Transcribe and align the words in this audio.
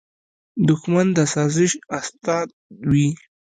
دښمن 0.67 1.07
د 1.17 1.19
سازش 1.33 1.71
استاد 1.97 2.47
وي 2.89 3.09